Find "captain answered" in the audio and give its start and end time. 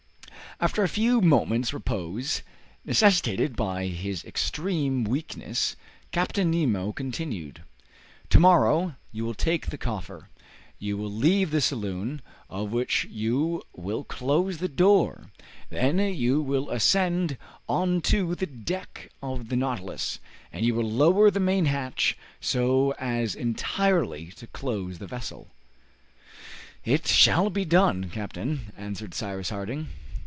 28.11-29.15